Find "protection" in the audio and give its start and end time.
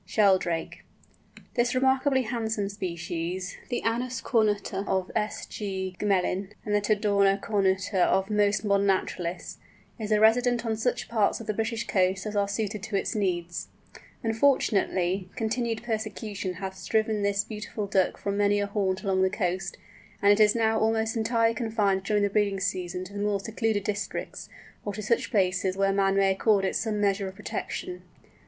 27.35-28.01